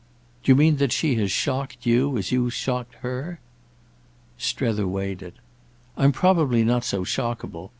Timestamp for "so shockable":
6.83-7.69